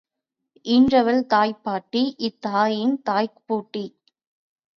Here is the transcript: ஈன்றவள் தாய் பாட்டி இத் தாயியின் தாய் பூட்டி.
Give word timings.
ஈன்றவள் 0.65 1.19
தாய் 1.25 1.53
பாட்டி 1.63 2.15
இத் 2.17 2.39
தாயியின் 2.45 3.01
தாய் 3.01 3.31
பூட்டி. 3.45 3.85